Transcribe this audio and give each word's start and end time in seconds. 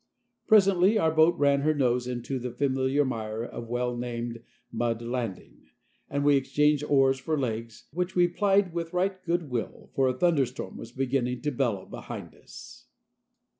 Presently 0.47 0.97
our 0.97 1.11
boat 1.11 1.37
ran 1.37 1.61
her 1.61 1.75
nose 1.75 2.07
into 2.07 2.39
the 2.39 2.49
familiar 2.49 3.05
mire 3.05 3.43
of 3.43 3.69
well 3.69 3.95
named 3.95 4.41
Mud 4.71 4.99
Landing, 5.03 5.67
and 6.09 6.25
we 6.25 6.37
exchanged 6.37 6.83
oars 6.85 7.19
for 7.19 7.37
legs, 7.37 7.83
which 7.93 8.15
we 8.15 8.27
plied 8.27 8.73
with 8.73 8.93
right 8.93 9.23
good 9.23 9.51
will, 9.51 9.91
for 9.93 10.07
a 10.07 10.17
thunderstorm 10.17 10.75
was 10.75 10.91
beginning 10.91 11.43
to 11.43 11.51
bellow 11.51 11.85
behind 11.85 12.33
us. 12.33 12.87